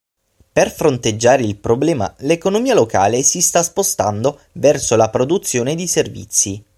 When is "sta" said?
3.39-3.61